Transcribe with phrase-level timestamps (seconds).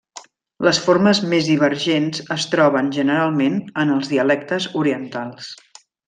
[0.67, 5.51] Les formes més divergents es troben generalment en els dialectes orientals.